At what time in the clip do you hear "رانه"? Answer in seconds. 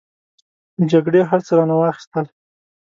1.57-1.75